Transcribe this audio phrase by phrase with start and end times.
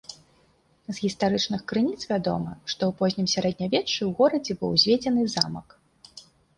[0.87, 5.81] З гістарычных крыніц вядома, што ў познім сярэднявеччы ў горадзе быў узведзены замак.